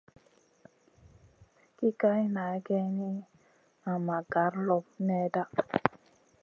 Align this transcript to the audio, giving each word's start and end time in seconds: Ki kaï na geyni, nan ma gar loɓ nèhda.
Ki 1.77 1.89
kaï 2.01 2.23
na 2.35 2.43
geyni, 2.67 3.11
nan 3.83 3.99
ma 4.07 4.17
gar 4.31 4.53
loɓ 4.67 4.85
nèhda. 5.07 5.41